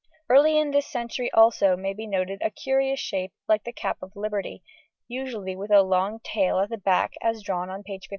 Early 0.29 0.57
in 0.57 0.71
this 0.71 0.87
century 0.87 1.31
also 1.31 1.77
may 1.77 1.93
be 1.93 2.07
noted 2.07 2.41
a 2.41 2.49
curious 2.49 2.99
shape 2.99 3.33
like 3.47 3.65
the 3.65 3.71
cap 3.71 3.99
of 4.01 4.15
liberty, 4.15 4.63
usually 5.07 5.55
with 5.55 5.69
a 5.69 5.83
long 5.83 6.19
tail 6.23 6.57
at 6.57 6.71
the 6.71 6.77
back 6.79 7.11
as 7.21 7.43
drawn 7.43 7.69
on 7.69 7.83
page 7.83 8.05
59. 8.07 8.09